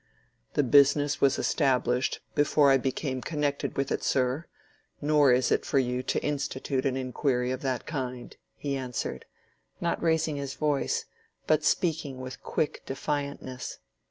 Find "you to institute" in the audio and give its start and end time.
5.77-6.87